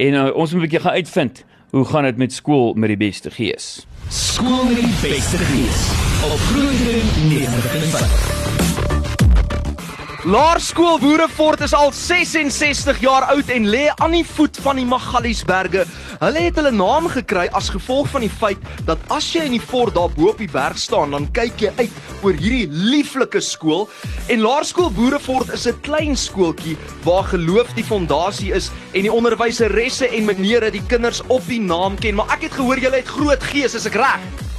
En 0.00 0.14
uh, 0.14 0.34
ons 0.34 0.52
moet 0.52 0.60
'n 0.60 0.64
bietjie 0.64 0.80
gaan 0.80 0.92
uitvind 0.92 1.44
hoe 1.70 1.84
gaan 1.84 2.04
dit 2.04 2.16
met 2.16 2.32
skool 2.32 2.74
met 2.74 2.88
die 2.88 2.96
beste 2.96 3.30
gees. 3.30 3.86
Skool 4.08 4.64
met 4.64 4.76
die 4.76 4.94
beste 5.02 5.36
gees. 5.36 5.80
Op 6.24 6.38
Groeiding 6.38 7.02
90.5. 7.28 8.79
Laerskool 10.20 10.98
Woerefort 11.00 11.62
is 11.64 11.72
al 11.72 11.94
66 11.96 12.98
jaar 13.00 13.24
oud 13.32 13.48
en 13.48 13.64
lê 13.72 13.86
aan 14.04 14.12
die 14.12 14.26
voet 14.28 14.58
van 14.60 14.76
die 14.76 14.84
Magaliesberge. 14.84 15.86
Hulle 16.20 16.42
het 16.44 16.58
hulle 16.60 16.72
naam 16.76 17.06
gekry 17.08 17.46
as 17.56 17.70
gevolg 17.72 18.10
van 18.12 18.26
die 18.26 18.32
feit 18.42 18.60
dat 18.84 19.00
as 19.16 19.30
jy 19.32 19.46
in 19.48 19.54
die 19.56 19.62
fort 19.62 19.96
daar 19.96 20.12
bo 20.12 20.28
op 20.34 20.42
die 20.44 20.50
berg 20.52 20.76
staan, 20.76 21.16
dan 21.16 21.30
kyk 21.32 21.64
jy 21.64 21.72
uit 21.78 21.96
oor 22.20 22.36
hierdie 22.36 22.68
lieflike 22.68 23.40
skool. 23.40 23.86
En 24.28 24.44
Laerskool 24.44 24.92
Woerefort 24.98 25.54
is 25.56 25.64
'n 25.66 25.80
klein 25.80 26.16
skooltjie 26.16 26.76
waar 27.02 27.24
geloof 27.24 27.72
die 27.72 27.88
fondasie 27.88 28.52
is 28.52 28.68
en 28.92 29.08
die 29.08 29.12
onderwyseresse 29.12 30.04
en 30.04 30.28
menere 30.28 30.70
die 30.70 30.84
kinders 30.86 31.22
op 31.28 31.48
die 31.48 31.60
naam 31.60 31.96
ken. 31.96 32.14
Maar 32.14 32.36
ek 32.36 32.42
het 32.42 32.52
gehoor 32.52 32.78
julle 32.78 33.00
het 33.00 33.08
groot 33.08 33.42
gees, 33.42 33.74
is 33.74 33.86
ek 33.86 33.96
reg? 33.96 34.49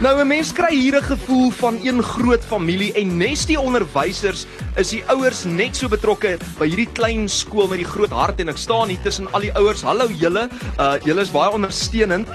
Nou 0.00 0.16
'n 0.16 0.26
mens 0.26 0.48
kry 0.52 0.72
hier 0.72 0.96
'n 0.96 1.04
gevoel 1.04 1.50
van 1.50 1.78
een 1.82 2.02
groot 2.02 2.44
familie 2.44 2.92
en 2.92 3.16
nes 3.16 3.44
die 3.46 3.60
onderwysers 3.60 4.46
is 4.76 4.88
die 4.88 5.04
ouers 5.06 5.44
net 5.44 5.76
so 5.76 5.88
betrokke 5.88 6.38
by 6.58 6.68
hierdie 6.68 6.88
klein 6.92 7.28
skool 7.28 7.68
met 7.68 7.78
die 7.78 7.90
groot 7.92 8.10
hart 8.10 8.40
en 8.40 8.48
ek 8.48 8.56
staan 8.56 8.88
hier 8.88 9.02
tussen 9.04 9.28
al 9.32 9.40
die 9.40 9.52
ouers. 9.52 9.82
Hallo 9.82 10.08
julle. 10.08 10.48
Uh 10.78 10.96
julle 11.04 11.20
is 11.20 11.30
baie 11.30 11.52
ondersteunend. 11.52 12.28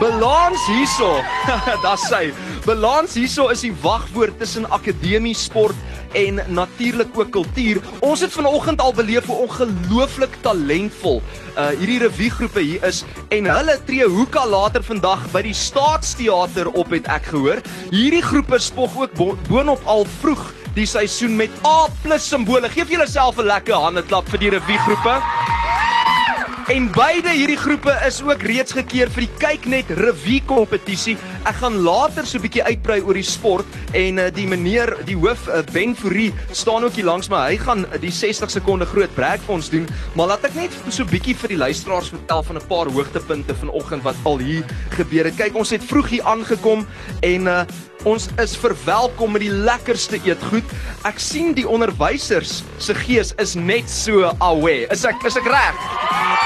Balans 0.00 0.66
hierso. 0.66 1.22
Daar's 1.84 2.08
sy. 2.08 2.32
Balans 2.66 3.14
hierso 3.14 3.48
is 3.54 3.60
die 3.60 3.74
wagwoord 3.82 4.38
tussen 4.38 4.66
akademie, 4.70 5.34
sport 5.34 5.76
en 6.12 6.40
natuurlik 6.46 7.18
ook 7.18 7.30
kultuur. 7.30 7.80
Ons 8.00 8.20
het 8.20 8.32
vanoggend 8.32 8.80
al 8.80 8.92
beleef 8.92 9.26
hoe 9.26 9.36
ongelooflik 9.46 10.38
talentvol 10.40 11.22
uh 11.56 11.68
hierdie 11.76 11.98
reviegroepe 11.98 12.60
hier 12.60 12.84
is 12.88 13.02
en 13.28 13.48
hulle 13.50 13.76
tree 13.84 14.06
hoeka 14.08 14.46
later 14.48 14.84
vandag 14.84 15.24
by 15.32 15.42
die 15.44 15.56
Staatsteater 15.56 16.70
op 16.72 16.90
het 16.94 17.08
ek 17.12 17.30
gehoor. 17.32 17.60
Hierdie 17.90 18.22
groepe 18.24 18.58
spog 18.58 18.96
ook 18.96 19.16
boonop 19.48 19.82
al 19.84 20.06
vroeg 20.20 20.52
die 20.74 20.86
seisoen 20.88 21.36
met 21.36 21.50
A+ 21.66 21.88
simbole. 22.18 22.68
Geef 22.68 22.88
julleself 22.88 23.38
'n 23.38 23.46
lekker 23.46 23.74
hande 23.74 24.02
klap 24.02 24.28
vir 24.28 24.38
die 24.38 24.50
reviegroepe. 24.50 25.20
En 26.72 26.86
beide 26.94 27.32
hierdie 27.34 27.56
groepe 27.56 27.92
is 28.06 28.22
ook 28.22 28.42
reeds 28.46 28.72
gekeer 28.72 29.10
vir 29.10 29.24
die 29.24 29.32
Kyknet 29.42 29.88
Revue 29.98 30.40
kompetisie. 30.46 31.16
Ek 31.42 31.56
gaan 31.58 31.80
later 31.82 32.22
so 32.26 32.38
'n 32.38 32.44
bietjie 32.44 32.62
uitbrei 32.62 33.00
oor 33.02 33.18
die 33.18 33.26
sport 33.26 33.66
en 33.98 34.18
uh, 34.18 34.28
die 34.30 34.46
meneer, 34.46 34.94
die 35.04 35.16
hoof 35.18 35.48
uh, 35.48 35.62
Ben 35.74 35.96
Fourie 35.96 36.30
staan 36.52 36.84
ook 36.84 36.94
hier 36.94 37.04
langs 37.04 37.28
my. 37.28 37.40
Hy 37.50 37.56
gaan 37.58 37.82
uh, 37.82 37.98
die 37.98 38.12
60 38.14 38.50
sekonde 38.50 38.86
groot 38.86 39.10
break 39.14 39.42
vir 39.42 39.54
ons 39.54 39.70
doen. 39.70 39.88
Maar 40.14 40.26
laat 40.26 40.44
ek 40.46 40.54
net 40.54 40.76
so 40.88 41.02
'n 41.02 41.10
bietjie 41.10 41.34
vir 41.34 41.48
die 41.48 41.58
luisteraars 41.58 42.12
vertel 42.14 42.42
van 42.42 42.56
'n 42.56 42.66
paar 42.70 42.86
hoogtepunte 42.86 43.54
vanoggend 43.54 44.02
wat 44.06 44.14
al 44.22 44.38
hier 44.38 44.64
gebeur 44.94 45.24
het. 45.24 45.36
Kyk, 45.36 45.56
ons 45.58 45.70
het 45.70 45.82
vroeg 45.82 46.08
hier 46.08 46.24
aangekom 46.24 46.86
en 47.22 47.46
uh, 47.46 47.66
Ons 48.02 48.26
is 48.42 48.56
verwelkom 48.58 49.30
met 49.32 49.44
die 49.44 49.52
lekkerste 49.52 50.18
eetgoed. 50.26 50.66
Ek 51.06 51.22
sien 51.22 51.54
die 51.54 51.68
onderwysers 51.68 52.64
se 52.82 52.94
gees 52.98 53.30
is 53.38 53.54
net 53.54 53.86
so 53.86 54.34
away. 54.42 54.88
Is 54.90 55.06
ek 55.06 55.22
is 55.22 55.38
ek 55.38 55.46
reg? 55.46 56.41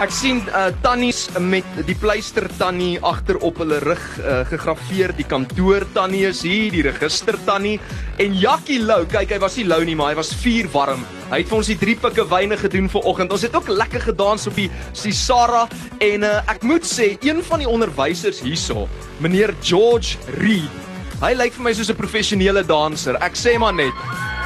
Ek 0.00 0.12
sien 0.16 0.38
uh, 0.48 0.70
tannies 0.80 1.26
met 1.44 1.66
die 1.84 1.94
pleister 2.00 2.46
tannie 2.56 2.94
agter 3.04 3.36
op 3.44 3.58
hulle 3.60 3.82
rug 3.84 4.00
uh, 4.22 4.38
gegraveer. 4.48 5.12
Die 5.18 5.26
kantoor 5.28 5.84
tannie 5.92 6.22
is 6.30 6.40
hier, 6.46 6.70
die 6.72 6.86
register 6.86 7.36
tannie 7.44 7.74
en 8.16 8.38
Jakkie 8.40 8.78
Lou. 8.80 9.02
Kyk, 9.12 9.34
hy 9.36 9.40
was 9.42 9.58
nie 9.60 9.66
lou 9.68 9.82
nie, 9.84 9.98
maar 10.00 10.14
hy 10.14 10.16
was 10.22 10.32
vuur 10.40 10.70
warm. 10.72 11.04
Hy 11.28 11.42
het 11.42 11.52
vir 11.52 11.58
ons 11.58 11.68
die 11.68 11.76
drie 11.82 11.98
pikke 12.00 12.24
wyne 12.32 12.56
gedoen 12.62 12.88
vir 12.88 13.10
oggend. 13.12 13.36
Ons 13.36 13.44
het 13.44 13.60
ook 13.60 13.68
lekker 13.68 14.06
gedans 14.08 14.48
op 14.48 14.56
die 14.56 14.70
Sisara 14.96 15.66
en 16.00 16.24
uh, 16.24 16.38
ek 16.48 16.64
moet 16.64 16.88
sê, 16.88 17.12
een 17.20 17.44
van 17.44 17.60
die 17.60 17.68
onderwysers 17.68 18.40
hierso, 18.46 18.88
meneer 19.20 19.52
George 19.60 20.16
Reed. 20.40 20.80
Hy 21.20 21.34
lyk 21.36 21.52
vir 21.58 21.66
my 21.66 21.76
soos 21.76 21.92
'n 21.92 22.00
professionele 22.00 22.64
danser. 22.64 23.20
Ek 23.20 23.36
sê 23.36 23.58
maar 23.60 23.76
net, 23.76 23.92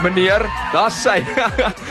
meneer, 0.03 0.42
daar's 0.75 0.98
sy. 0.98 1.21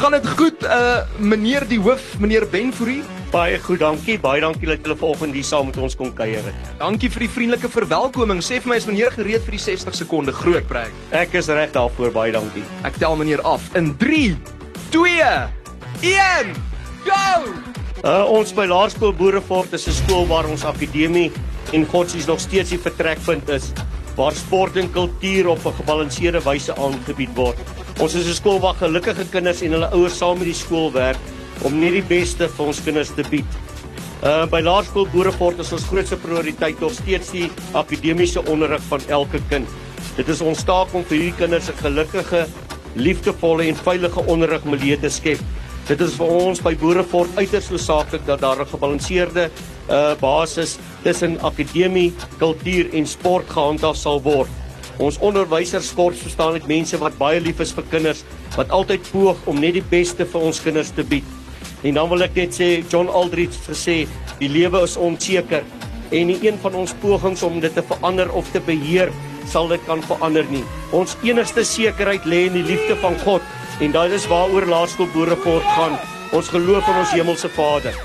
Gaan 0.00 0.14
dit 0.16 0.28
goed, 0.32 0.62
uh 0.64 1.02
meneer 1.20 1.66
die 1.68 1.76
hoof, 1.76 2.14
meneer 2.24 2.46
Benfourie? 2.48 3.02
Baie 3.30 3.58
goed, 3.60 3.82
dankie. 3.82 4.14
Baie 4.16 4.40
dankie 4.40 4.64
dat 4.70 4.80
julle 4.80 4.94
vanoggend 4.96 5.34
hier 5.36 5.44
saam 5.44 5.66
met 5.68 5.76
ons 5.76 5.92
kom 5.96 6.08
kuier. 6.16 6.46
Dankie 6.78 7.10
vir 7.12 7.26
die 7.26 7.28
vriendelike 7.28 7.68
verwelkoming. 7.68 8.40
Sê 8.40 8.62
vir 8.64 8.72
my 8.72 8.78
is 8.80 8.86
meneer 8.88 9.12
gereed 9.12 9.44
vir 9.44 9.58
die 9.58 9.60
60 9.60 9.98
sekonde 9.98 10.32
groot 10.32 10.64
preek? 10.70 10.94
Ek 11.12 11.36
is 11.36 11.50
reg 11.52 11.74
daarvoor, 11.74 12.14
baie 12.14 12.32
dankie. 12.32 12.64
Ek 12.88 12.96
tel 12.96 13.18
meneer 13.20 13.44
af 13.44 13.66
in 13.76 13.90
3 14.00 14.22
2 14.96 15.28
1 16.14 16.56
Go! 17.04 17.52
Uh 18.00 18.24
ons 18.38 18.56
by 18.56 18.64
Laerskool 18.72 19.12
Boerefort 19.12 19.76
is 19.76 19.84
'n 19.84 19.98
skool 20.00 20.24
waar 20.32 20.48
ons 20.48 20.64
akademie 20.64 21.28
en 21.76 21.84
godsdienst 21.84 22.32
nog 22.32 22.40
steeds 22.40 22.72
die 22.72 22.80
vertrekpunt 22.80 23.52
is 23.52 23.68
waar 24.16 24.32
sport 24.32 24.80
en 24.80 24.88
kultuur 24.88 25.52
op 25.52 25.60
'n 25.66 25.76
gebalanseerde 25.76 26.40
wyse 26.40 26.72
aangebied 26.72 27.36
word. 27.36 27.79
Ons 28.00 28.14
is 28.14 28.26
'n 28.26 28.34
skool 28.34 28.60
waar 28.60 28.78
gelukkige 28.80 29.26
kinders 29.28 29.60
en 29.60 29.74
hulle 29.76 29.88
ouers 29.92 30.16
saam 30.16 30.38
met 30.38 30.48
die 30.48 30.56
skool 30.56 30.88
werk 30.92 31.20
om 31.62 31.78
net 31.78 31.92
die 31.92 32.06
beste 32.08 32.48
vir 32.48 32.66
ons 32.66 32.80
kinders 32.80 33.10
te 33.12 33.24
bied. 33.28 33.58
Uh 34.24 34.46
by 34.48 34.60
Laerskool 34.64 35.06
Boerefort 35.12 35.58
is 35.60 35.72
ons 35.72 35.84
grootste 35.84 36.16
prioriteit 36.16 36.80
nog 36.80 36.94
steeds 36.96 37.30
die 37.30 37.50
akademiese 37.72 38.40
onderrig 38.48 38.80
van 38.88 39.00
elke 39.08 39.40
kind. 39.50 39.68
Dit 40.16 40.28
is 40.28 40.40
ons 40.40 40.64
taak 40.64 40.94
om 40.94 41.04
vir 41.04 41.16
hierdie 41.18 41.36
kinders 41.36 41.68
'n 41.68 41.76
gelukkige, 41.76 42.46
liefdevolle 42.96 43.68
en 43.68 43.76
veilige 43.76 44.20
onderrigmilieu 44.26 44.96
te 44.96 45.10
skep. 45.10 45.40
Dit 45.86 46.00
is 46.00 46.16
vir 46.16 46.26
ons 46.26 46.60
by 46.60 46.74
Boerefort 46.76 47.36
uiters 47.36 47.68
noodsaaklik 47.68 48.24
dat 48.26 48.40
daar 48.40 48.60
'n 48.60 48.66
gebalanseerde 48.66 49.50
uh 49.90 50.14
basis 50.20 50.78
tussen 51.02 51.38
akademie, 51.40 52.14
kultuur 52.38 52.94
en 52.94 53.06
sport 53.06 53.44
gehandhaaf 53.50 53.96
sal 53.96 54.22
word. 54.22 54.48
Ons 55.00 55.16
onderwysers 55.24 55.94
kort 55.96 56.18
verstaan 56.20 56.58
dit 56.58 56.66
mense 56.68 56.98
wat 57.00 57.14
baie 57.16 57.40
lief 57.40 57.62
is 57.64 57.72
vir 57.72 57.86
kinders, 57.88 58.20
wat 58.52 58.72
altyd 58.76 59.06
poog 59.08 59.38
om 59.48 59.60
net 59.62 59.78
die 59.78 59.86
beste 59.92 60.26
vir 60.28 60.44
ons 60.50 60.60
kinders 60.60 60.92
te 60.92 61.04
bied. 61.08 61.24
En 61.88 61.96
dan 61.96 62.10
wil 62.10 62.26
ek 62.26 62.36
net 62.36 62.52
sê 62.52 62.68
John 62.82 63.08
Aldrich 63.08 63.54
het 63.54 63.70
gesê 63.72 63.96
die 64.42 64.50
lewe 64.52 64.82
is 64.84 64.98
onseker 65.00 65.64
en 66.10 66.28
nie 66.28 66.36
een 66.44 66.58
van 66.60 66.76
ons 66.82 66.92
pogings 67.00 67.42
om 67.46 67.60
dit 67.64 67.72
te 67.72 67.84
verander 67.86 68.28
of 68.36 68.48
te 68.52 68.60
beheer 68.66 69.12
sal 69.48 69.70
dit 69.72 69.80
kan 69.88 70.02
verander 70.04 70.44
nie. 70.52 70.64
Ons 70.92 71.16
enigste 71.24 71.64
sekerheid 71.64 72.26
lê 72.28 72.44
in 72.50 72.58
die 72.58 72.66
liefde 72.66 72.98
van 73.00 73.16
God 73.24 73.80
en 73.80 73.96
dit 73.96 74.16
is 74.18 74.28
waaroor 74.28 74.68
Laerskool 74.68 75.08
Boerefort 75.14 75.64
gaan. 75.78 75.96
Ons 76.36 76.52
geloof 76.52 76.88
in 76.92 77.00
ons 77.00 77.14
hemelse 77.16 77.48
Vader. 77.56 77.96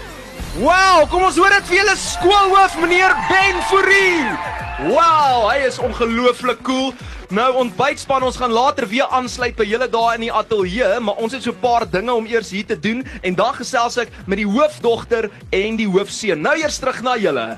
Wow, 0.62 1.04
kom 1.12 1.28
ons 1.28 1.36
hoor 1.36 1.52
dit 1.60 1.74
vir 1.74 1.82
julle 1.82 1.98
skoolhoof 2.00 2.80
meneer 2.80 3.12
Ben 3.28 3.60
Fourie. 3.68 4.65
Wow, 4.76 5.46
hy 5.48 5.62
is 5.64 5.78
ongelooflik 5.80 6.60
cool. 6.68 6.90
Nou 7.32 7.46
ontbytspan, 7.62 8.26
ons 8.28 8.36
gaan 8.36 8.52
later 8.52 8.84
weer 8.92 9.08
aansluit 9.08 9.56
by 9.56 9.64
julle 9.64 9.88
daar 9.88 10.18
in 10.18 10.26
die 10.26 10.34
ateljee, 10.36 10.98
maar 11.00 11.16
ons 11.24 11.32
het 11.32 11.46
so 11.48 11.56
'n 11.56 11.64
paar 11.64 11.88
dinge 11.88 12.12
om 12.12 12.28
eers 12.28 12.52
hier 12.52 12.66
te 12.66 12.76
doen 12.80 13.00
en 13.22 13.36
dan 13.36 13.56
gesels 13.56 13.98
ek 13.98 14.12
met 14.28 14.38
die 14.38 14.46
hoofdogter 14.48 15.30
en 15.50 15.76
die 15.78 15.88
hoofseun. 15.88 16.42
Nou 16.42 16.58
eers 16.60 16.78
terug 16.78 17.02
na 17.02 17.16
julle. 17.16 17.58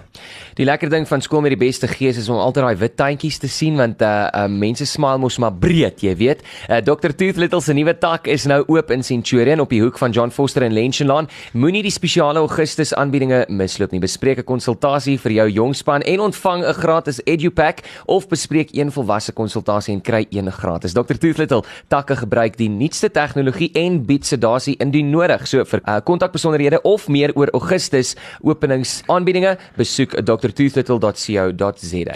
Die 0.57 0.66
lekker 0.66 0.90
ding 0.90 1.03
van 1.06 1.22
skool 1.22 1.44
met 1.45 1.53
die 1.53 1.59
beste 1.62 1.85
gees 1.85 2.18
is 2.18 2.31
om 2.34 2.40
altyd 2.41 2.63
daai 2.66 2.79
wit 2.81 2.95
tandjies 2.97 3.35
te 3.38 3.45
sien 3.45 3.75
want 3.78 4.01
uh, 4.01 4.25
uh 4.34 4.45
mense 4.50 4.88
smile 4.90 5.19
mos 5.22 5.35
maar 5.38 5.53
breed, 5.53 6.01
jy 6.01 6.16
weet. 6.18 6.40
Uh, 6.66 6.79
Dr 6.81 7.13
Tooth 7.13 7.38
Little 7.38 7.62
se 7.62 7.75
nuwe 7.78 7.94
tak 7.94 8.25
is 8.25 8.47
nou 8.50 8.63
oop 8.66 8.90
in 8.90 9.06
Centurion 9.06 9.62
op 9.62 9.69
die 9.69 9.84
hoek 9.84 10.00
van 10.01 10.16
John 10.16 10.34
Foster 10.34 10.66
en 10.66 10.73
Lensland. 10.73 11.29
Moenie 11.53 11.84
die 11.85 11.94
spesiale 11.94 12.41
Augustus 12.41 12.96
aanbiedinge 12.97 13.44
misloop 13.53 13.94
nie. 13.94 14.01
Bespreek 14.01 14.41
'n 14.41 14.47
konsultasie 14.50 15.19
vir 15.19 15.31
jou 15.31 15.47
jongspan 15.59 16.01
en 16.01 16.25
ontvang 16.25 16.66
'n 16.66 16.73
gratis 16.73 17.22
EduPack 17.25 17.84
of 18.07 18.28
bespreek 18.28 18.73
een 18.73 18.90
volwasse 18.91 19.34
konsultasie 19.34 19.94
en 19.94 20.01
kry 20.01 20.25
een 20.31 20.51
gratis. 20.51 20.94
Dr 20.94 21.22
Tooth 21.22 21.38
Little 21.38 21.62
takke 21.88 22.16
gebruik 22.16 22.57
die 22.57 22.69
nuutste 22.69 23.12
tegnologie 23.12 23.70
en 23.76 24.05
bied 24.05 24.26
sedasie 24.26 24.76
indien 24.79 25.11
nodig. 25.11 25.47
So 25.47 25.64
vir 25.66 26.02
kontak 26.03 26.29
uh, 26.29 26.34
besonderhede 26.34 26.82
of 26.82 27.08
meer 27.08 27.32
oor 27.35 27.49
Augustus 27.53 28.16
openingsaanbiedinge, 28.41 29.58
besoek 29.78 30.17
'n 30.17 30.26
Dr 30.26 30.47
drtoothittle.co.za. 30.47 32.16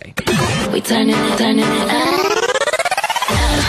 We 0.71 0.81
turning 0.81 1.15
it, 1.15 1.37
turning 1.37 1.65
it 1.65 1.91
up. 1.91 2.41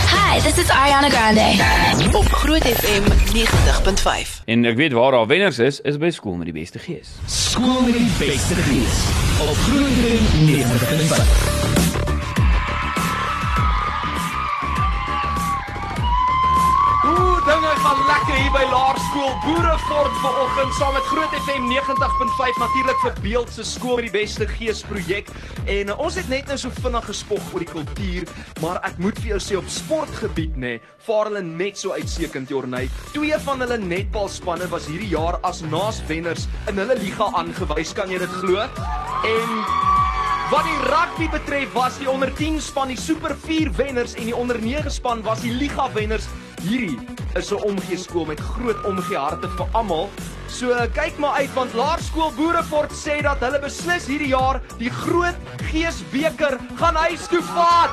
Hi, 0.07 0.41
this 0.41 0.59
is 0.59 0.69
Ariana 0.71 1.11
Grande. 1.11 2.17
Op 2.17 2.25
Groot 2.25 2.63
FM 2.63 3.03
90.5. 3.37 4.45
En 4.45 4.65
ek 4.65 4.77
weet 4.77 4.93
waar 4.93 5.11
daar 5.11 5.27
wenners 5.27 5.59
is, 5.59 5.81
is 5.81 5.99
by 5.99 6.11
skool 6.11 6.35
met 6.35 6.45
die 6.45 6.55
beste 6.61 6.79
gees. 6.79 7.09
Skool 7.27 7.81
met 7.83 7.93
die 7.93 8.11
beste 8.19 8.55
gees. 8.55 9.05
Op 9.41 9.57
Groot 9.57 9.93
FM 10.01 10.25
90.5. 10.47 11.72
gaan 17.93 18.07
lekker 18.09 18.37
hier 18.41 18.53
by 18.55 18.63
Laerskool 18.71 19.33
Boerefort 19.43 20.15
vanoggend 20.23 20.75
saam 20.79 20.95
met 20.97 21.09
Groot 21.11 21.35
FM 21.45 21.67
90.5 21.69 22.61
natuurlik 22.63 23.01
vir 23.03 23.19
Beeld 23.21 23.51
se 23.53 23.65
skool 23.69 23.99
met 23.99 24.07
die 24.07 24.13
beste 24.15 24.47
gees 24.49 24.81
projek. 24.89 25.29
En 25.69 25.93
uh, 25.93 25.99
ons 26.01 26.17
het 26.17 26.31
net 26.33 26.49
nou 26.49 26.57
so 26.61 26.73
vinnig 26.79 27.05
gespog 27.11 27.51
oor 27.53 27.65
die 27.65 27.69
kultuur, 27.69 28.33
maar 28.65 28.81
ek 28.89 28.97
moet 29.03 29.21
vir 29.21 29.35
jou 29.35 29.41
sê 29.45 29.61
op 29.61 29.69
sportgebied 29.69 30.57
nê, 30.57 30.75
nee, 30.79 30.83
vaar 31.05 31.29
hulle 31.29 31.45
net 31.45 31.81
so 31.81 31.93
uitstekend 31.93 32.53
Jorney. 32.55 32.89
Twee 33.13 33.41
van 33.45 33.61
hulle 33.67 33.81
netbalspanne 33.83 34.71
was 34.73 34.89
hierdie 34.89 35.13
jaar 35.13 35.37
as 35.45 35.61
naaswenners 35.67 36.49
in 36.73 36.81
hulle 36.81 36.97
liga 37.03 37.29
aangewys, 37.43 37.93
kan 37.99 38.13
jy 38.13 38.23
dit 38.25 38.39
glo? 38.41 38.65
En 39.35 39.91
Wat 40.53 40.67
die 40.69 40.81
rugby 40.85 41.31
betref, 41.33 41.71
was 41.73 41.95
die 41.97 42.11
onder 42.11 42.29
10 42.37 42.59
span 42.61 42.91
die 42.93 42.99
Super 43.01 43.33
4 43.41 43.71
wenners 43.79 44.13
en 44.21 44.27
die 44.29 44.37
onder 44.37 44.59
9 44.61 44.91
span 44.93 45.23
was 45.25 45.41
die 45.41 45.53
liga 45.57 45.87
wenners. 45.95 46.27
Hierdie 46.63 46.99
is 47.35 47.51
'n 47.51 47.63
omgee 47.63 47.97
skool 47.97 48.25
met 48.25 48.41
groot 48.41 48.85
omgee 48.85 49.17
harte 49.17 49.49
vir 49.49 49.67
almal. 49.73 50.11
So 50.49 50.69
kyk 50.95 51.19
maar 51.19 51.35
uit 51.41 51.55
want 51.55 51.75
Laerskool 51.75 52.33
Boerefort 52.37 52.93
sê 52.93 53.23
dat 53.23 53.41
hulle 53.41 53.59
beslis 53.59 54.07
hierdie 54.07 54.29
jaar 54.29 54.61
die 54.79 54.91
groot 54.91 55.35
Geesbeker 55.71 56.59
gaan 56.77 56.95
huis 56.95 57.27
toe 57.27 57.43
vat. 57.43 57.91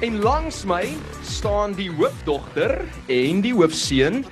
En 0.00 0.20
langs 0.20 0.64
my 0.64 0.96
staan 1.22 1.72
die 1.72 1.90
hoofdogter 1.90 2.84
en 3.06 3.40
die 3.40 3.54
hoofseun 3.54 4.24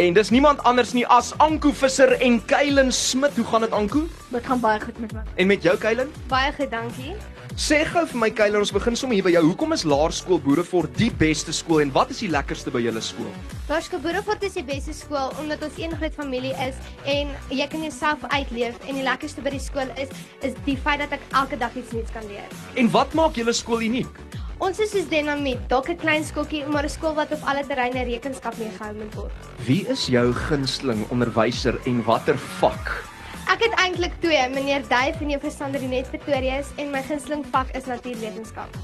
En 0.00 0.12
dis 0.12 0.30
niemand 0.30 0.62
anders 0.64 0.92
nie 0.96 1.02
as 1.12 1.34
Anko 1.36 1.72
Visser 1.76 2.14
en 2.24 2.38
Kylen 2.48 2.92
Smit. 2.92 3.36
Hoe 3.36 3.44
gaan 3.44 3.60
dit 3.60 3.70
Anko? 3.70 4.06
Dit 4.28 4.46
gaan 4.46 4.60
baie 4.60 4.80
goed 4.80 4.98
met 4.98 5.12
my. 5.12 5.20
En 5.34 5.46
met 5.46 5.62
jou 5.62 5.76
Kylen? 5.78 6.12
Baie 6.26 6.52
goed, 6.56 6.70
dankie. 6.70 7.12
Sê 7.60 7.82
gou 7.84 8.06
vir 8.08 8.16
my 8.16 8.28
Kylen, 8.32 8.62
ons 8.64 8.70
begin 8.72 8.94
sommer 8.96 9.18
hier 9.18 9.24
by 9.26 9.34
jou. 9.34 9.40
Hoekom 9.50 9.74
is 9.76 9.82
Laerskool 9.84 10.38
Boerefort 10.40 10.94
die 10.96 11.10
beste 11.12 11.52
skool 11.52 11.82
en 11.84 11.90
wat 11.92 12.08
is 12.14 12.22
die 12.24 12.30
lekkerste 12.32 12.72
by 12.72 12.80
julle 12.80 13.02
skool? 13.04 13.28
Laerskool 13.68 14.00
Boerefort 14.00 14.46
is 14.48 14.56
die 14.56 14.64
beste 14.64 14.94
skool 14.96 15.28
omdat 15.42 15.66
ons 15.66 15.76
een 15.76 15.92
groot 16.00 16.16
familie 16.16 16.54
is 16.64 16.78
en 17.04 17.34
jy 17.52 17.66
kan 17.68 17.84
jouself 17.84 18.24
uitleef 18.32 18.80
en 18.86 18.96
die 18.96 19.04
lekkerste 19.04 19.44
by 19.44 19.52
die 19.52 19.60
skool 19.60 19.92
is 20.00 20.08
is 20.40 20.56
die 20.64 20.78
feit 20.80 21.04
dat 21.04 21.12
ek 21.18 21.28
elke 21.42 21.60
dag 21.60 21.76
iets 21.76 21.92
nuuts 21.92 22.16
kan 22.16 22.24
leer. 22.32 22.48
En 22.80 22.88
wat 22.96 23.12
maak 23.12 23.36
julle 23.36 23.52
skool 23.52 23.84
uniek? 23.84 24.24
Ons 24.56 24.80
is 24.80 24.96
soos 24.96 25.12
Dynamiet, 25.12 25.60
dalk 25.68 25.92
'n 25.92 26.00
klein 26.00 26.24
skooltjie, 26.24 26.64
maar 26.64 26.88
'n 26.88 26.96
skool 26.96 27.12
wat 27.12 27.28
op 27.36 27.44
alle 27.44 27.68
terreine 27.68 28.08
rekenskap 28.08 28.56
mee 28.56 28.72
gehou 28.72 28.94
moet 28.96 29.14
word. 29.20 29.52
Wie 29.68 29.84
is 29.84 30.08
jou 30.08 30.32
gunsteling 30.32 31.04
onderwyser 31.12 31.76
en 31.84 32.04
watter 32.08 32.40
vak? 32.60 33.09
Ek 33.50 33.64
het 33.64 33.72
eintlik 33.82 34.12
twee, 34.22 34.42
meneer 34.52 34.84
Duif 34.86 35.16
en 35.18 35.30
juffrou 35.32 35.50
Sandrinet 35.50 36.06
Pretorius 36.12 36.68
en 36.78 36.92
my 36.92 37.00
gunsteling 37.02 37.40
vak 37.50 37.72
is 37.74 37.88
natuurwetenskap. 37.90 38.76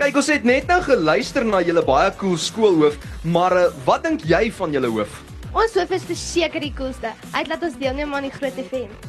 Kyk, 0.00 0.18
ons 0.18 0.30
het 0.32 0.48
net 0.48 0.66
nou 0.66 0.78
geluister 0.82 1.46
na 1.46 1.60
julle 1.62 1.84
baie 1.86 2.10
cool 2.18 2.34
skoolhoof, 2.34 2.96
maar 3.22 3.54
uh, 3.54 3.68
wat 3.86 4.02
dink 4.08 4.24
jy 4.26 4.48
van 4.58 4.74
julle 4.74 4.90
hoof? 4.90 5.20
Ons 5.52 5.78
hoof 5.78 5.94
is 5.94 6.08
verseker 6.08 6.66
die 6.66 6.72
coolste. 6.74 7.12
Hy 7.30 7.44
het 7.44 7.52
laat 7.52 7.62
ons 7.70 7.78
deelneem 7.78 8.18
aan 8.18 8.26
die 8.26 8.34
groot 8.34 8.58
event. 8.58 9.06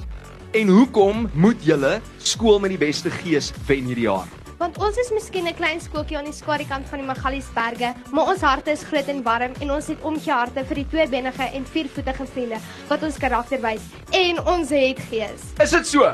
En 0.53 0.75
hoekom 0.77 1.25
moet 1.33 1.65
julle 1.65 1.95
skool 2.21 2.62
met 2.62 2.77
die 2.77 2.83
beste 2.85 3.09
gees 3.23 3.50
wen 3.65 3.89
hierdie 3.89 4.05
jaar? 4.05 4.29
Want 4.59 4.75
ons 4.83 4.97
is 5.00 5.07
miskien 5.15 5.47
'n 5.47 5.56
klein 5.56 5.79
skooltjie 5.79 6.17
aan 6.17 6.25
die 6.27 6.35
skadu-kant 6.35 6.88
van 6.91 7.00
die 7.00 7.07
Magaliesberge, 7.07 7.94
maar 8.11 8.27
ons 8.27 8.41
harte 8.41 8.71
is 8.71 8.83
groot 8.83 9.07
en 9.07 9.21
warm 9.23 9.53
en 9.61 9.71
ons 9.71 9.88
het 9.88 10.01
omgee 10.03 10.33
harte 10.33 10.65
vir 10.65 10.75
die 10.75 10.88
tweebenige 10.91 11.44
en 11.44 11.65
viervoetige 11.65 12.25
vriende 12.25 12.59
wat 12.89 13.03
ons 13.03 13.17
karakter 13.17 13.61
wys 13.61 13.81
en 14.11 14.41
ons 14.44 14.69
het 14.69 15.00
gees. 15.00 15.45
Is 15.63 15.71
dit 15.71 15.88
so? 15.88 16.11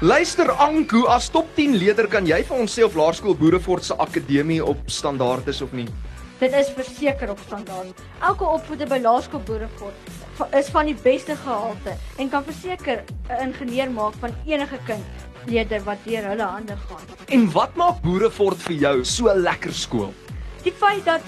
Luister 0.00 0.52
Anku, 0.52 1.04
as 1.06 1.28
top 1.28 1.54
10 1.54 1.76
leier 1.76 2.08
kan 2.08 2.24
jy 2.24 2.42
vir 2.42 2.56
ons 2.56 2.78
sê 2.78 2.84
of 2.84 2.94
Laerskool 2.96 3.36
Boerefort 3.36 3.84
se 3.84 3.94
akademie 3.94 4.64
op 4.64 4.78
standaard 4.86 5.48
is 5.48 5.60
of 5.60 5.72
nie? 5.72 5.88
Dit 6.40 6.54
is 6.54 6.70
verseker 6.70 7.30
op 7.30 7.38
standaard. 7.46 8.00
Elke 8.22 8.44
opvoeder 8.44 8.88
by 8.88 9.02
Laerskool 9.02 9.40
Boerefort 9.44 10.17
is 10.52 10.68
van 10.68 10.86
die 10.86 10.96
beste 11.02 11.36
gehalte 11.36 11.96
en 12.16 12.28
kan 12.28 12.44
verseker 12.44 13.04
'n 13.28 13.42
ingenieur 13.48 13.90
maak 13.90 14.14
van 14.20 14.34
enige 14.46 14.78
kind 14.86 15.04
leerder 15.46 15.82
wat 15.84 15.98
deur 16.04 16.24
hulle 16.28 16.42
hande 16.42 16.76
gaan. 16.76 17.04
En 17.26 17.50
wat 17.52 17.74
maak 17.74 18.00
Boerefort 18.02 18.62
vir 18.62 18.74
jou 18.74 19.04
so 19.04 19.28
'n 19.28 19.42
lekker 19.42 19.72
skool? 19.72 20.12
Die 20.62 20.72
feit 20.72 21.04
dat 21.04 21.22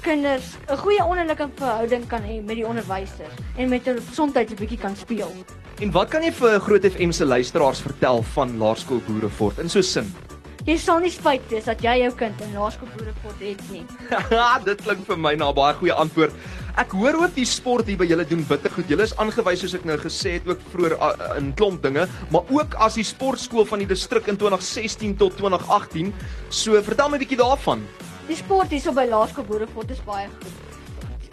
kinders 0.00 0.56
'n 0.68 0.76
goeie 0.76 1.04
onderlinge 1.04 1.48
verhouding 1.54 2.06
kan 2.06 2.22
hê 2.22 2.42
met 2.42 2.56
die 2.56 2.66
onderwysers 2.66 3.34
en 3.56 3.68
met 3.68 3.84
hulle 3.84 4.00
gesondheid 4.00 4.50
'n 4.50 4.54
bietjie 4.54 4.78
kan 4.78 4.96
speel. 4.96 5.32
En 5.80 5.90
wat 5.90 6.08
kan 6.08 6.22
jy 6.22 6.32
vir 6.32 6.60
Groot 6.60 6.84
FM 6.84 7.10
se 7.10 7.24
luisteraars 7.24 7.80
vertel 7.80 8.22
van 8.22 8.58
Laerskool 8.58 9.02
Boerefort 9.06 9.58
in 9.58 9.68
so 9.68 9.80
sin? 9.80 10.25
Jy 10.66 10.74
sal 10.82 10.98
nie 10.98 11.12
spyt 11.14 11.44
wees 11.46 11.68
dat 11.68 11.82
jy 11.84 11.92
jou 12.00 12.08
kind 12.18 12.40
in 12.42 12.56
Laerskool 12.56 12.88
Boerefort 12.96 13.38
het 13.38 13.60
nie. 13.70 13.84
Dit 14.66 14.80
klink 14.82 15.04
vir 15.06 15.18
my 15.22 15.36
na 15.38 15.52
'n 15.52 15.54
baie 15.54 15.76
goeie 15.78 15.94
antwoord. 15.94 16.34
Ek 16.76 16.90
hoor 16.90 17.14
ook 17.22 17.36
die 17.36 17.46
sport 17.46 17.86
hier 17.86 17.96
by 18.00 18.08
julle 18.10 18.26
doen 18.26 18.42
bitter 18.48 18.74
goed. 18.74 18.90
Julle 18.90 19.06
is 19.06 19.14
aangewys 19.16 19.62
soos 19.62 19.76
ek 19.78 19.86
nou 19.86 19.96
gesê 20.02 20.34
het 20.40 20.48
ook 20.50 20.60
vroeër 20.72 20.96
in 21.38 21.54
klomp 21.54 21.86
dinge, 21.86 22.08
maar 22.34 22.50
ook 22.50 22.74
as 22.82 22.98
die 22.98 23.06
sportskool 23.06 23.64
van 23.64 23.78
die 23.78 23.86
distrik 23.86 24.26
in 24.26 24.36
2016 24.36 25.14
tot 25.16 25.38
2018. 25.38 26.10
So 26.50 26.82
vertel 26.82 27.08
my 27.08 27.16
'n 27.16 27.22
bietjie 27.22 27.38
daarvan. 27.38 27.86
Die 28.26 28.36
sport 28.36 28.74
hier 28.74 28.82
so 28.82 28.92
by 28.92 29.06
Laerskool 29.06 29.46
Boerefort 29.46 29.90
is 29.90 30.02
baie 30.02 30.26
goed. 30.26 30.52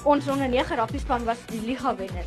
Ons 0.06 0.28
onder 0.28 0.48
9 0.48 0.78
rappiespan 0.78 1.26
was 1.26 1.42
die 1.50 1.62
liga 1.66 1.96
wenner. 1.96 2.26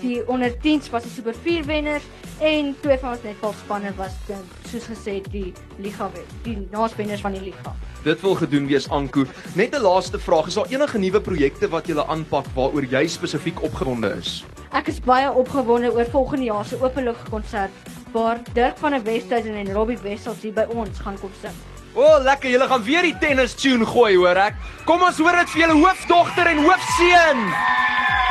Die 0.00 0.22
onder 0.28 0.54
10s 0.62 0.90
was 0.90 1.02
die 1.02 1.12
super 1.12 1.34
4 1.34 1.64
wenners 1.66 2.04
en 2.40 2.74
twee 2.80 2.98
van 2.98 3.16
ons 3.16 3.22
netbalspanne 3.22 3.92
was 3.96 4.14
dan 4.26 4.42
soos 4.70 4.86
gesê 4.86 5.20
die 5.30 5.52
liga 5.78 6.10
wen, 6.14 6.26
die 6.42 6.58
naaswenners 6.70 7.20
van 7.20 7.32
die 7.32 7.42
liga 7.50 7.74
dit 8.08 8.20
wil 8.20 8.34
gedoen 8.34 8.66
wees 8.66 8.88
Anko. 8.88 9.24
Net 9.54 9.74
'n 9.74 9.80
laaste 9.80 10.18
vraag, 10.18 10.46
is 10.46 10.54
daar 10.54 10.70
enige 10.70 10.98
nuwe 10.98 11.20
projekte 11.20 11.68
wat 11.68 11.86
jy 11.86 11.98
aanpak 11.98 12.46
waaroor 12.54 12.84
jy 12.84 13.06
spesifiek 13.06 13.62
opgewonde 13.62 14.14
is? 14.18 14.44
Ek 14.72 14.86
is 14.86 15.00
baie 15.00 15.32
opgewonde 15.32 15.92
oor 15.92 16.06
volgende 16.10 16.44
jaar 16.44 16.64
se 16.64 16.82
openlug 16.82 17.22
konsert 17.30 17.70
waar 18.12 18.38
Dirk 18.52 18.78
van 18.78 18.90
der 18.90 19.02
Westhuizen 19.02 19.54
en 19.54 19.72
Robbie 19.72 19.98
Wessels 20.02 20.42
hier 20.42 20.52
by 20.52 20.66
ons 20.68 20.98
gaan 20.98 21.18
kom 21.20 21.30
sing. 21.40 21.54
O, 21.94 22.02
oh, 22.02 22.22
lekker, 22.22 22.50
julle 22.50 22.68
gaan 22.68 22.82
weer 22.82 23.02
die 23.02 23.18
tennis 23.18 23.54
tune 23.54 23.86
gooi, 23.86 24.16
hoor 24.16 24.36
ek. 24.36 24.54
Kom 24.84 25.02
ons 25.02 25.18
hoor 25.18 25.36
dit 25.36 25.50
vir 25.50 25.60
julle 25.60 25.80
hoofdogter 25.80 26.46
en 26.46 26.64
hoofseun. 26.64 27.87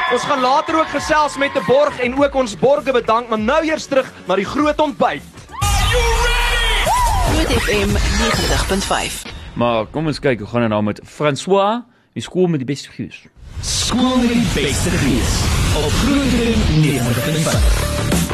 Ons 0.08 0.24
gaan 0.24 0.40
later 0.40 0.76
ook 0.80 0.88
gesels 0.88 1.38
met 1.38 1.52
'n 1.56 1.66
borg 1.66 2.00
en 2.00 2.24
ook 2.24 2.34
ons 2.36 2.58
borge 2.58 2.92
bedank, 2.92 3.30
maar 3.30 3.40
nou 3.40 3.66
eers 3.66 3.86
terug 3.86 4.12
na 4.26 4.36
die 4.36 4.46
groot 4.46 4.80
ontbyt. 4.80 5.22
Groot 7.28 7.52
FM 7.62 7.90
90.5 7.90 9.22
Maar 9.54 9.86
kom 9.86 10.06
ons 10.08 10.20
kyk, 10.20 10.40
hoe 10.40 10.48
gaan 10.48 10.62
dit 10.62 10.70
nou 10.70 10.84
met 10.84 11.02
François, 11.04 11.82
die 12.14 12.24
skool 12.24 12.48
met 12.48 12.60
die 12.60 12.74
beste 12.74 12.90
gees. 12.92 13.26
Skool 13.62 14.18
met 14.18 14.30
die 14.30 14.48
beste 14.54 14.90
gees. 14.90 15.42
Op 15.76 15.92
Groenewoud 15.92 17.14
95. 17.14 18.27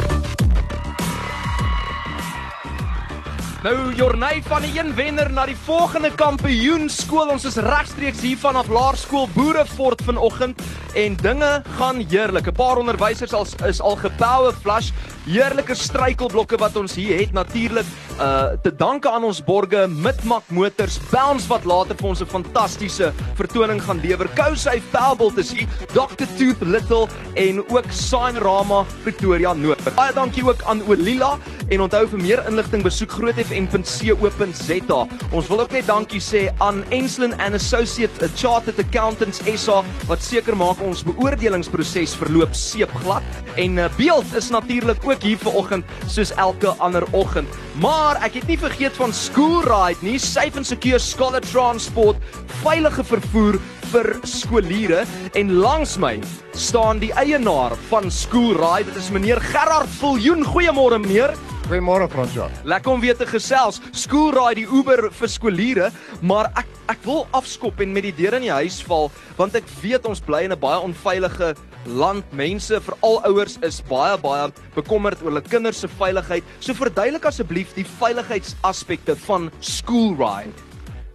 Nou 3.64 3.94
Jorney 3.96 4.42
van 4.44 4.60
die 4.60 4.74
een 4.76 4.90
wenner 4.94 5.30
na 5.32 5.46
die 5.48 5.56
volgende 5.56 6.10
kampioen 6.12 6.90
skool. 6.92 7.30
Ons 7.32 7.46
is 7.48 7.56
regstreeks 7.64 8.20
hier 8.20 8.36
vanaf 8.36 8.68
Laerskool 8.68 9.24
Boerefort 9.32 10.02
vanoggend 10.04 10.60
en 10.92 11.16
dinge 11.22 11.62
gaan 11.78 12.04
heerlik. 12.04 12.46
'n 12.46 12.52
Paar 12.52 12.76
onderwysers 12.76 13.32
al 13.32 13.46
is 13.64 13.80
al 13.80 13.96
gepower 13.96 14.52
flush. 14.52 14.90
Heerlike 15.24 15.74
struikelblokke 15.74 16.56
wat 16.60 16.76
ons 16.76 16.94
hier 16.94 17.18
het 17.18 17.32
natuurlik 17.32 17.86
uh 18.20 18.52
te 18.62 18.70
danke 18.76 19.10
aan 19.10 19.24
ons 19.24 19.40
borge 19.44 19.88
Midmak 19.88 20.44
Motors, 20.48 21.00
Bounce 21.10 21.48
wat 21.48 21.64
later 21.64 21.96
vir 21.96 22.08
ons 22.08 22.20
'n 22.20 22.26
fantastiese 22.26 23.12
vertoning 23.34 23.82
gaan 23.82 24.00
lewer. 24.00 24.28
Kousy 24.34 24.82
Pebble 24.90 25.32
is 25.36 25.52
hier, 25.52 25.66
Dr 25.94 26.26
Tooth 26.36 26.60
Little 26.60 27.08
en 27.34 27.64
ook 27.68 27.84
Sign 27.90 28.36
Rama 28.36 28.84
Pretoria 29.02 29.52
Noord. 29.52 29.94
Baie 29.94 30.12
dankie 30.12 30.44
ook 30.44 30.62
aan 30.62 30.82
Olila 30.86 31.38
en 31.68 31.80
onthou 31.80 32.06
vir 32.08 32.18
meer 32.18 32.44
inligting 32.48 32.82
besoek 32.82 33.10
grootfm.co.za. 33.54 35.06
Ons 35.32 35.48
wil 35.48 35.60
ook 35.62 35.72
net 35.74 35.86
dankie 35.86 36.20
sê 36.22 36.46
aan 36.64 36.82
Enslin 36.94 37.34
and 37.38 37.54
Associates, 37.54 38.22
a 38.22 38.28
chartered 38.36 38.78
accountants 38.82 39.42
SA 39.56 39.82
wat 40.08 40.22
seker 40.22 40.56
maak 40.58 40.80
ons 40.84 41.04
beoordelingsproses 41.06 42.16
verloop 42.18 42.54
seepglad 42.58 43.22
en 43.60 43.78
uh, 43.78 43.88
beeld 43.98 44.34
is 44.36 44.50
natuurlik 44.50 45.04
ook 45.06 45.22
hier 45.22 45.38
vanoggend 45.38 45.84
soos 46.10 46.34
elke 46.40 46.74
ander 46.82 47.06
oggend. 47.12 47.48
Maar 47.82 48.20
ek 48.26 48.40
het 48.40 48.50
nie 48.50 48.58
vergeet 48.58 48.96
van 48.98 49.14
School 49.14 49.62
Ride 49.66 50.02
nie, 50.02 50.18
safe 50.18 50.58
and 50.58 50.66
secure 50.66 50.98
scholar 50.98 51.42
transport, 51.52 52.18
veilige 52.62 53.04
vervoer 53.06 53.60
vir 53.94 54.10
skooliere 54.26 55.04
en 55.38 55.52
langs 55.62 55.96
my 56.02 56.16
staan 56.58 57.00
die 57.02 57.12
eienaar 57.18 57.74
van 57.90 58.10
School 58.10 58.54
Ride. 58.58 58.90
Dit 58.90 59.02
is 59.02 59.10
meneer 59.14 59.42
Gerard 59.42 59.90
Viljoen. 60.00 60.42
Goeiemôre 60.46 60.98
meneer. 61.02 61.34
Goeiemôre 61.64 62.10
Fransjo. 62.12 62.44
Lekker 62.68 62.92
om 62.92 63.00
weer 63.00 63.16
te 63.16 63.24
gesels. 63.24 63.78
School 63.96 64.34
Ride 64.36 64.58
die 64.58 64.66
Uber 64.68 65.06
vir 65.16 65.30
skooliere, 65.32 65.86
maar 66.20 66.50
ek 66.60 66.68
ek 66.92 67.00
wil 67.06 67.22
afskop 67.32 67.78
en 67.80 67.94
met 67.96 68.04
die 68.04 68.12
deur 68.12 68.34
in 68.36 68.44
die 68.44 68.52
huis 68.52 68.82
val 68.84 69.06
want 69.38 69.54
ek 69.56 69.64
weet 69.80 70.04
ons 70.04 70.20
bly 70.20 70.42
in 70.44 70.52
'n 70.52 70.60
baie 70.60 70.76
onveilige 70.84 71.54
land. 71.86 72.24
Mense, 72.32 72.80
veral 72.80 73.16
ouers 73.24 73.56
is 73.62 73.80
baie 73.88 74.18
baie 74.18 74.52
bekommerd 74.74 75.22
oor 75.22 75.32
hulle 75.32 75.40
kinders 75.40 75.80
se 75.80 75.88
veiligheid. 75.88 76.44
So 76.60 76.74
verduidelik 76.74 77.24
asseblief 77.24 77.72
die 77.74 77.86
veiligheidsaspekte 77.86 79.16
van 79.16 79.50
school 79.60 80.12
ride. 80.20 80.52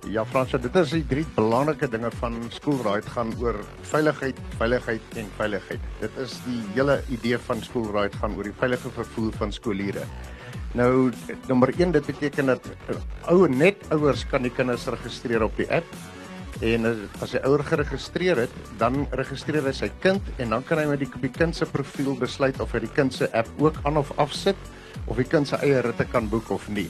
Ja 0.09 0.25
Frans, 0.25 0.49
dit 0.49 0.75
is 0.75 0.89
die 0.89 1.05
drie 1.05 1.25
belangrike 1.35 1.87
dinge 1.87 2.09
van 2.19 2.41
school 2.49 2.81
ride 2.81 3.09
gaan 3.13 3.33
oor 3.39 3.55
veiligheid, 3.91 4.35
veiligheid 4.57 5.01
en 5.15 5.29
veiligheid. 5.37 5.79
Dit 5.99 6.17
is 6.17 6.39
die 6.47 6.61
hele 6.73 7.03
idee 7.09 7.37
van 7.37 7.61
school 7.61 7.91
ride 7.93 8.17
gaan 8.17 8.35
oor 8.35 8.43
die 8.43 8.57
veilige 8.57 8.89
vervoer 8.89 9.31
van 9.37 9.51
skooliere. 9.51 10.07
Nou 10.77 11.09
nommer 11.47 11.73
1 11.73 11.91
dit 11.91 12.05
beteken 12.05 12.45
dat 12.53 12.67
ouer 13.31 13.49
net 13.49 13.81
ouers 13.89 14.25
kan 14.29 14.45
die 14.45 14.53
kinders 14.53 14.85
registreer 14.85 15.43
op 15.43 15.55
die 15.57 15.69
app 15.73 15.97
en 16.65 16.85
as 17.23 17.33
hy 17.33 17.39
ouer 17.47 17.63
geregistreer 17.63 18.41
het, 18.43 18.55
dan 18.81 19.05
registreer 19.15 19.63
hy 19.63 19.71
sy 19.75 19.87
kind 20.03 20.25
en 20.43 20.51
dan 20.51 20.65
kan 20.67 20.81
hy 20.81 20.89
met 20.89 20.99
die, 20.99 21.07
die 21.23 21.31
kind 21.31 21.55
se 21.55 21.65
profiel 21.69 22.17
besluit 22.19 22.59
of 22.59 22.73
hy 22.75 22.83
die 22.83 22.91
kind 22.91 23.15
se 23.15 23.29
app 23.31 23.49
ook 23.63 23.79
aan 23.87 23.97
of 24.01 24.11
afsit 24.19 24.59
of 25.07 25.17
die 25.17 25.27
kind 25.27 25.47
se 25.47 25.57
eie 25.63 25.79
ritte 25.85 26.05
kan 26.11 26.27
boek 26.29 26.51
of 26.51 26.67
nie. 26.69 26.89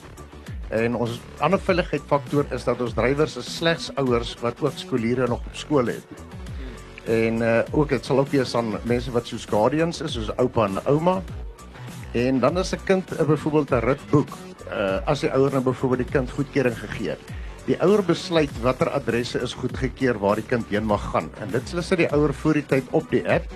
En 0.74 0.94
ons 0.98 1.16
ander 1.42 1.58
veiligheidsfaktor 1.62 2.50
is 2.54 2.66
dat 2.66 2.82
ons 2.82 2.94
drywers 2.94 3.36
is 3.40 3.48
slegs 3.56 3.88
ouers 3.98 4.36
wat 4.42 4.60
ook 4.62 4.76
skooliere 4.78 5.26
nog 5.30 5.42
op 5.46 5.56
skool 5.58 5.90
het. 5.90 6.26
En 7.10 7.40
uh, 7.42 7.62
ook 7.72 7.94
dit 7.94 8.06
sal 8.06 8.20
ook 8.22 8.30
wees 8.34 8.54
aan 8.54 8.76
mense 8.86 9.10
wat 9.14 9.26
soos 9.26 9.48
guardians 9.50 10.02
is, 10.04 10.14
soos 10.14 10.30
oupa 10.38 10.68
en 10.68 10.78
ouma. 10.86 11.20
En 12.12 12.40
dan 12.40 12.56
as 12.56 12.72
'n 12.72 12.84
kind 12.84 13.10
'n 13.10 13.26
byvoorbeeld 13.26 13.70
'n 13.70 13.84
rit 13.86 14.10
boek, 14.10 14.28
uh, 14.70 15.06
as 15.06 15.20
die 15.20 15.30
ouer 15.30 15.50
nou 15.50 15.62
byvoorbeeld 15.62 16.06
die 16.06 16.12
kind 16.12 16.30
goedkeuring 16.30 16.78
gegee 16.78 17.08
het, 17.08 17.20
Die 17.68 17.76
ouer 17.84 18.00
besluit 18.02 18.52
watter 18.64 18.88
adresse 18.96 19.38
is 19.44 19.52
goedgekeur 19.54 20.16
waar 20.18 20.40
die 20.40 20.46
kind 20.48 20.70
heen 20.72 20.88
mag 20.88 21.02
gaan. 21.12 21.28
En 21.44 21.52
dit 21.52 21.68
sit 21.70 22.00
die 22.00 22.08
ouer 22.10 22.32
voor 22.34 22.56
die 22.58 22.64
tyd 22.66 22.88
op 22.96 23.04
die 23.12 23.20
app. 23.28 23.52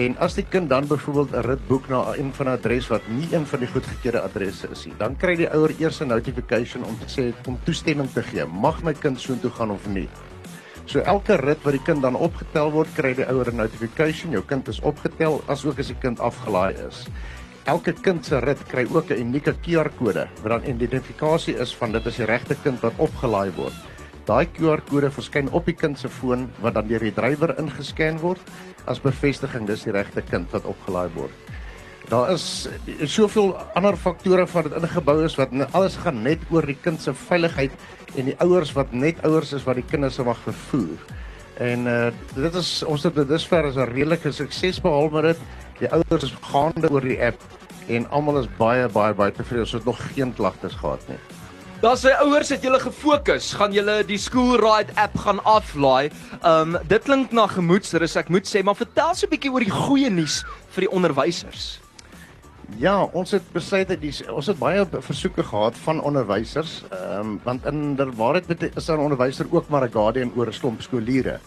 En 0.00 0.14
as 0.22 0.36
die 0.38 0.46
kind 0.48 0.70
dan 0.70 0.86
byvoorbeeld 0.88 1.34
'n 1.34 1.44
rit 1.46 1.66
boek 1.68 1.88
na 1.88 2.14
een 2.16 2.32
van 2.32 2.46
'n 2.46 2.56
adres 2.56 2.88
wat 2.88 3.02
nie 3.08 3.28
een 3.34 3.46
van 3.46 3.58
die 3.58 3.68
goedgekeurde 3.68 4.20
adresse 4.20 4.68
is 4.70 4.86
nie, 4.86 4.94
dan 4.98 5.16
kry 5.16 5.36
die 5.36 5.50
ouer 5.50 5.74
eers 5.78 6.00
'n 6.00 6.06
notification 6.06 6.84
om 6.84 6.98
te 6.98 7.08
sê 7.10 7.46
om 7.46 7.58
toestemming 7.64 8.10
te 8.10 8.22
gee. 8.22 8.46
Mag 8.46 8.82
my 8.82 8.92
kind 8.92 9.20
soontoe 9.20 9.50
gaan 9.50 9.70
of 9.70 9.86
nie? 9.86 10.08
So 10.84 10.98
elke 10.98 11.36
rit 11.36 11.62
wat 11.62 11.72
die 11.72 11.82
kind 11.82 12.02
dan 12.02 12.16
opgetel 12.16 12.70
word, 12.70 12.88
kry 12.94 13.14
die 13.14 13.26
ouer 13.26 13.52
'n 13.52 13.56
notification, 13.56 14.30
jou 14.30 14.42
kind 14.42 14.68
is 14.68 14.80
opgetel 14.80 15.42
asook 15.46 15.78
as 15.78 15.86
die 15.86 15.98
kind 16.00 16.20
afgelaai 16.20 16.74
is. 16.88 17.06
Elke 17.64 17.94
kind 17.96 18.20
se 18.20 18.36
rit 18.44 18.60
kry 18.68 18.82
ook 18.92 19.08
'n 19.10 19.20
unieke 19.24 19.54
QR-kode 19.64 20.28
wat 20.42 20.50
dan 20.52 20.66
identifikasie 20.68 21.56
is 21.56 21.72
van 21.74 21.92
dit 21.92 22.06
is 22.06 22.16
die 22.16 22.26
regte 22.26 22.56
kind 22.62 22.80
wat 22.80 22.92
opgelaai 22.98 23.50
word. 23.56 23.72
Daai 24.26 24.46
QR-kode 24.52 25.10
verskyn 25.10 25.48
op 25.50 25.64
die 25.64 25.74
kind 25.74 25.98
se 25.98 26.08
foon 26.08 26.50
wat 26.60 26.74
dan 26.74 26.86
deur 26.88 27.00
die 27.00 27.14
drywer 27.14 27.58
ingescan 27.58 28.18
word 28.20 28.40
as 28.84 29.00
bevestiging 29.00 29.66
dis 29.66 29.84
die 29.84 29.92
regte 29.92 30.22
kind 30.22 30.52
wat 30.52 30.64
opgelaai 30.64 31.08
word. 31.14 31.32
Daar 32.08 32.32
is 32.32 32.68
soveel 33.04 33.56
ander 33.74 33.96
faktore 33.96 34.46
wat 34.52 34.64
dit 34.64 34.82
ingebou 34.82 35.24
is 35.24 35.36
wat 35.36 35.48
alles 35.72 35.96
gaan 35.96 36.22
net 36.22 36.38
oor 36.50 36.66
die 36.66 36.76
kind 36.82 37.00
se 37.00 37.14
veiligheid 37.14 37.72
en 38.16 38.24
die 38.24 38.36
ouers 38.40 38.72
wat 38.72 38.92
net 38.92 39.24
ouers 39.24 39.52
is 39.52 39.64
wat 39.64 39.76
die 39.76 39.88
kinders 39.88 40.18
mag 40.18 40.38
vervoer. 40.44 41.00
En 41.56 41.86
uh 41.86 42.10
dit 42.34 42.54
is 42.54 42.82
ons 42.82 43.02
het 43.02 43.14
dit 43.14 43.28
dusver 43.28 43.64
as 43.64 43.76
'n 43.76 43.88
redelike 43.88 44.32
sukses 44.32 44.80
behaal 44.80 45.08
met 45.08 45.22
dit. 45.22 45.38
Die 45.78 45.90
ouers 45.90 46.22
is 46.22 46.34
gaande 46.40 46.90
oor 46.90 47.00
die 47.00 47.18
app 47.22 47.40
en 47.88 48.06
almal 48.10 48.42
is 48.42 48.50
baie 48.58 48.88
baie 48.88 49.14
baie 49.14 49.32
tevrede. 49.34 49.66
Ons 49.66 49.72
het 49.72 49.84
nog 49.84 50.00
geen 50.14 50.34
klagtes 50.34 50.76
gehad 50.80 51.02
nie. 51.08 51.18
Daar 51.84 51.98
sê 52.00 52.14
ouers 52.22 52.48
het 52.48 52.62
julle 52.64 52.78
gefokus, 52.80 53.50
gaan 53.58 53.74
julle 53.76 53.98
die 54.08 54.16
School 54.16 54.54
Ride 54.56 54.94
app 54.96 55.18
gaan 55.20 55.42
aflaai. 55.44 56.10
Um 56.40 56.78
dit 56.88 57.02
klink 57.04 57.34
na 57.36 57.44
gemoedsrus, 57.50 58.14
ek 58.16 58.30
moet 58.32 58.48
sê, 58.48 58.62
maar 58.64 58.78
vertel 58.78 59.12
so 59.14 59.26
'n 59.26 59.34
bietjie 59.34 59.52
oor 59.52 59.60
die 59.60 59.74
goeie 59.74 60.10
nuus 60.10 60.44
vir 60.72 60.86
die 60.86 60.92
onderwysers. 60.92 61.80
Ja, 62.80 63.02
ons 63.12 63.30
het 63.30 63.44
besluit 63.52 63.88
dat 63.88 64.00
die 64.00 64.14
ons 64.32 64.46
het 64.46 64.58
baie 64.58 64.86
versoeke 64.88 65.42
gehad 65.42 65.76
van 65.84 66.00
onderwysers, 66.00 66.82
ehm 66.90 67.20
um, 67.20 67.40
want 67.44 67.66
in 67.66 67.96
der 67.96 68.12
waarheid 68.16 68.62
is 68.76 68.88
'n 68.88 68.98
onderwyser 68.98 69.46
ook 69.50 69.68
maar 69.68 69.84
'n 69.84 69.92
guardian 69.92 70.32
oor 70.36 70.46
'n 70.46 70.58
klomp 70.60 70.80
skooliere. 70.80 71.40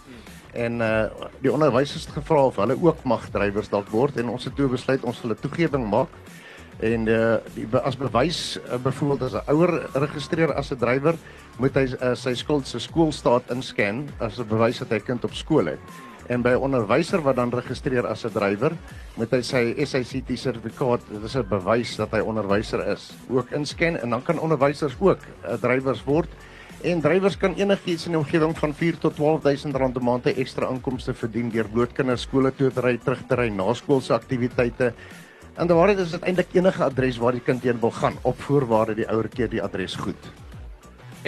En 0.58 0.82
uh 0.82 1.06
die 1.44 1.52
onderwysers 1.54 2.08
het 2.08 2.16
gevra 2.18 2.48
of 2.50 2.56
hulle 2.58 2.78
ook 2.82 3.04
mag 3.06 3.30
drywers 3.30 3.70
dalk 3.70 3.92
word 3.94 4.18
en 4.18 4.32
ons 4.34 4.48
het 4.48 4.56
toe 4.58 4.70
besluit 4.72 5.04
ons 5.06 5.22
wil 5.22 5.36
'n 5.36 5.42
toegewing 5.42 5.86
maak. 5.90 6.10
En 6.82 7.08
uh 7.08 7.38
die, 7.54 7.68
as 7.78 7.98
bewys 7.98 8.58
uh, 8.58 8.82
byvoorbeeld 8.82 9.22
as 9.22 9.34
'n 9.38 9.52
ouer 9.54 9.90
registreer 9.94 10.54
as 10.54 10.72
'n 10.72 10.78
drywer, 10.78 11.16
moet 11.58 11.76
hy 11.76 11.86
uh, 12.02 12.16
sy 12.16 12.34
skuld 12.34 12.68
se 12.68 12.80
skoolstaat 12.80 13.52
inscan 13.54 14.10
as 14.20 14.40
'n 14.40 14.48
bewys 14.50 14.80
dat 14.80 14.90
hy 14.90 15.00
kind 15.00 15.24
op 15.24 15.34
skool 15.34 15.66
het. 15.66 15.80
En 16.28 16.42
by 16.42 16.50
'n 16.50 16.66
onderwyser 16.66 17.22
wat 17.22 17.36
dan 17.36 17.54
registreer 17.54 18.08
as 18.08 18.26
'n 18.26 18.34
drywer 18.34 18.74
met 19.18 19.32
hy 19.32 19.42
sy 19.42 19.86
SICT 19.86 20.38
sertifikaat 20.38 21.02
dit 21.10 21.24
is 21.24 21.36
'n 21.36 21.48
bewys 21.50 21.96
dat 21.96 22.12
hy 22.12 22.20
onderwyser 22.20 22.88
is 22.88 23.14
ook 23.30 23.52
insken 23.52 24.02
en 24.02 24.10
dan 24.10 24.24
kan 24.24 24.40
onderwysers 24.40 24.96
ook 25.00 25.20
uh, 25.46 25.54
drywers 25.54 26.04
word 26.04 26.30
en 26.82 27.02
drywers 27.02 27.38
kan 27.38 27.56
enigiets 27.58 28.06
in 28.06 28.14
die 28.14 28.20
omgewing 28.20 28.54
van 28.58 28.74
4 28.74 28.98
tot 29.02 29.16
12000 29.18 29.76
rand 29.76 29.98
'n 29.98 30.04
maand 30.04 30.28
ekstra 30.28 30.70
inkomste 30.70 31.14
verdien 31.14 31.50
deur 31.50 31.68
blootkinders 31.68 32.22
skole 32.22 32.52
toe 32.52 32.72
te 32.72 32.82
ry 32.82 32.98
terug 32.98 33.22
te 33.28 33.36
ry 33.36 33.50
na 33.50 33.74
skoolse 33.74 34.14
aktiwiteite 34.14 34.94
en 35.58 35.68
daar 35.68 35.90
is 35.90 36.12
dit 36.12 36.24
eintlik 36.24 36.54
enige 36.54 36.84
adres 36.84 37.18
waar 37.18 37.32
die 37.32 37.42
kind 37.42 37.64
heen 37.64 37.80
wil 37.80 37.92
gaan 37.92 38.18
op 38.22 38.40
voorwaarde 38.40 38.96
die 38.96 39.10
ouer 39.10 39.28
keer 39.28 39.50
die 39.50 39.64
adres 39.64 39.96
goed 39.96 40.32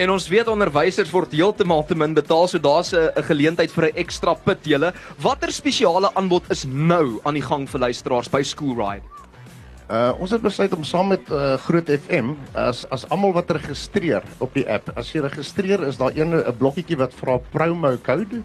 En 0.00 0.10
ons 0.10 0.28
weet 0.28 0.48
onderwysers 0.48 1.10
word 1.10 1.32
heeltemal 1.32 1.82
te 1.84 1.94
min 1.94 2.14
betaal, 2.14 2.48
so 2.48 2.58
daar's 2.58 2.94
'n 2.94 3.22
geleentheid 3.22 3.70
vir 3.70 3.84
'n 3.84 3.96
ekstra 3.96 4.34
pit 4.34 4.64
julle. 4.64 4.94
Watter 5.20 5.52
spesiale 5.52 6.14
aanbod 6.14 6.50
is 6.50 6.64
nou 6.64 7.20
aan 7.24 7.34
die 7.34 7.42
gang 7.42 7.68
vir 7.68 7.80
luisteraars 7.80 8.30
by 8.30 8.42
School 8.42 8.74
Ride? 8.74 9.19
Uh 9.90 10.14
ons 10.22 10.30
het 10.30 10.42
besluit 10.42 10.74
om 10.76 10.84
saam 10.86 11.08
met 11.10 11.30
uh, 11.34 11.56
Groot 11.66 11.88
FM 11.90 12.36
as 12.54 12.84
as 12.94 13.08
almal 13.10 13.32
wat 13.34 13.50
registreer 13.50 14.22
op 14.38 14.54
die 14.54 14.62
app. 14.70 14.92
As 14.94 15.10
jy 15.10 15.24
registreer, 15.24 15.82
is 15.82 15.98
daar 15.98 16.14
'n 16.14 16.34
'n 16.34 16.56
blokkietjie 16.58 16.96
wat 16.96 17.14
vra 17.14 17.38
promo 17.50 17.96
code 17.98 18.42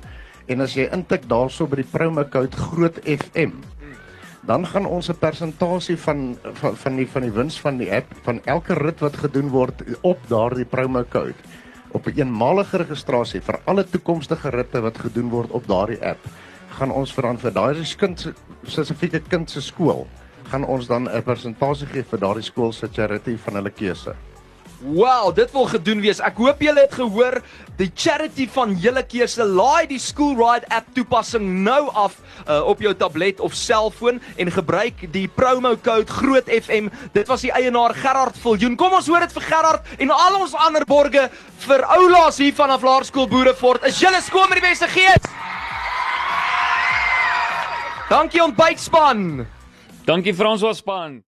en 0.48 0.62
as 0.62 0.74
jy 0.74 0.90
intik 0.92 1.30
daarso 1.30 1.68
by 1.68 1.76
die 1.76 1.92
promo 1.92 2.24
code 2.24 2.58
Groot 2.58 2.98
FM 3.06 3.62
dan 4.46 4.66
gaan 4.66 4.86
ons 4.86 5.10
'n 5.10 5.18
persentasie 5.20 5.98
van, 5.98 6.38
van 6.54 6.76
van 6.76 6.96
die 6.96 7.08
van 7.08 7.22
die 7.22 7.32
wins 7.32 7.60
van 7.62 7.78
die 7.78 7.92
app 7.94 8.14
van 8.24 8.42
elke 8.46 8.74
rit 8.74 9.00
wat 9.00 9.18
gedoen 9.18 9.50
word 9.50 9.84
op 10.02 10.20
daardie 10.28 10.66
promo 10.66 11.04
code 11.04 11.38
op 11.92 12.08
'n 12.08 12.20
eenmalige 12.20 12.78
registrasie 12.78 13.42
vir 13.42 13.60
alle 13.66 13.84
toekomstige 13.84 14.50
ritte 14.50 14.82
wat 14.82 14.98
gedoen 14.98 15.30
word 15.30 15.52
op 15.52 15.68
daardie 15.68 16.02
app 16.06 16.22
gaan 16.78 16.92
ons 16.92 17.14
verant 17.14 17.42
vir 17.42 17.54
daai 17.54 17.96
kind 17.98 18.34
spesifieke 18.64 19.20
kind 19.30 19.50
se 19.50 19.62
skool 19.62 20.08
gaan 20.52 20.66
ons 20.66 20.88
dan 20.88 21.10
'n 21.10 21.24
persentasie 21.24 21.88
gee 21.88 22.04
vir 22.04 22.20
daardie 22.20 22.44
skool 22.44 22.72
se 22.74 22.88
charity 22.88 23.38
van 23.38 23.56
hulle 23.56 23.70
keuse. 23.72 24.16
Wow, 24.86 25.36
dit 25.36 25.52
wil 25.52 25.66
gedoen 25.66 26.02
wees. 26.04 26.20
Ek 26.20 26.36
hoop 26.38 26.60
julle 26.62 26.84
het 26.84 26.92
gehoor 26.94 27.40
die 27.80 27.88
charity 27.96 28.46
van 28.52 28.76
julle 28.78 29.02
keuse. 29.08 29.46
Laai 29.48 29.88
die 29.88 30.00
School 30.00 30.36
Ride 30.36 30.68
app 30.70 30.92
toepassing 30.94 31.64
nou 31.64 31.88
af 31.96 32.20
uh, 32.46 32.60
op 32.68 32.84
jou 32.84 32.94
tablet 32.94 33.40
of 33.40 33.56
selfoon 33.56 34.20
en 34.36 34.52
gebruik 34.52 35.08
die 35.16 35.26
promo 35.32 35.74
code 35.76 36.12
Groot 36.12 36.52
FM. 36.52 36.92
Dit 37.16 37.32
was 37.32 37.48
die 37.48 37.54
eienaar 37.56 37.96
Gerard 37.96 38.38
Viljoen. 38.38 38.76
Kom 38.76 38.94
ons 38.94 39.08
hoor 39.08 39.26
dit 39.26 39.34
vir 39.40 39.48
Gerard 39.48 39.98
en 39.98 40.12
al 40.12 40.40
ons 40.44 40.54
ander 40.68 40.86
borgers 40.86 41.34
vir 41.66 41.88
oulaas 41.98 42.38
hier 42.38 42.54
vanaf 42.54 42.84
Laerskool 42.84 43.32
Boerefort. 43.32 43.88
Is 43.88 44.04
julle 44.04 44.22
skool 44.22 44.50
met 44.52 44.60
die 44.60 44.68
beste 44.68 44.92
gees? 44.92 45.32
Dankie 48.12 48.44
ontbytspan. 48.44 49.48
Dankie 50.06 50.34
François 50.34 50.76
span. 50.76 51.24